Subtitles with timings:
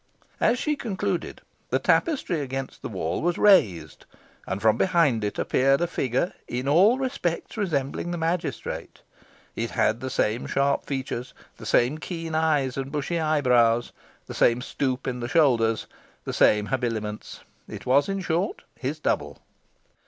[0.39, 4.07] As she concluded, the tapestry against the wall was raised,
[4.47, 9.03] and from behind it appeared a figure in all respects resembling the magistrate:
[9.55, 13.91] it had the same sharp features, the same keen eyes and bushy eyebrows,
[14.25, 15.85] the same stoop in the shoulders,
[16.25, 17.41] the same habiliments.
[17.67, 19.37] It was, in short, his double.